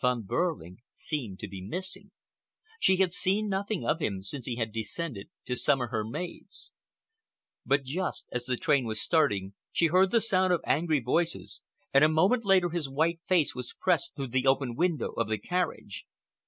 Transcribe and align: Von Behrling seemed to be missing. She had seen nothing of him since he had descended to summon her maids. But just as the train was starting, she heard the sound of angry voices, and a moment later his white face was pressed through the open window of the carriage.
Von 0.00 0.24
Behrling 0.24 0.78
seemed 0.92 1.38
to 1.38 1.46
be 1.46 1.60
missing. 1.62 2.10
She 2.80 2.96
had 2.96 3.12
seen 3.12 3.46
nothing 3.48 3.86
of 3.86 4.00
him 4.00 4.20
since 4.24 4.44
he 4.44 4.56
had 4.56 4.72
descended 4.72 5.28
to 5.44 5.54
summon 5.54 5.90
her 5.90 6.02
maids. 6.04 6.72
But 7.64 7.84
just 7.84 8.26
as 8.32 8.46
the 8.46 8.56
train 8.56 8.84
was 8.86 9.00
starting, 9.00 9.54
she 9.70 9.86
heard 9.86 10.10
the 10.10 10.20
sound 10.20 10.52
of 10.52 10.60
angry 10.66 10.98
voices, 10.98 11.62
and 11.94 12.02
a 12.02 12.08
moment 12.08 12.44
later 12.44 12.70
his 12.70 12.88
white 12.88 13.20
face 13.28 13.54
was 13.54 13.74
pressed 13.80 14.16
through 14.16 14.26
the 14.34 14.44
open 14.48 14.74
window 14.74 15.12
of 15.12 15.28
the 15.28 15.38
carriage. 15.38 16.04